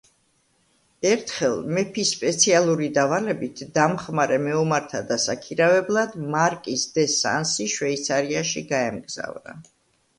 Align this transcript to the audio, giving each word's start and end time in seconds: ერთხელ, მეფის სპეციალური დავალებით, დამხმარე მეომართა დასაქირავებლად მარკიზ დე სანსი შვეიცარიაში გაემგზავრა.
ერთხელ, 1.09 1.51
მეფის 1.77 2.13
სპეციალური 2.15 2.89
დავალებით, 2.95 3.61
დამხმარე 3.77 4.41
მეომართა 4.47 5.03
დასაქირავებლად 5.13 6.19
მარკიზ 6.37 6.89
დე 6.99 7.09
სანსი 7.21 7.71
შვეიცარიაში 7.79 8.69
გაემგზავრა. 8.77 9.61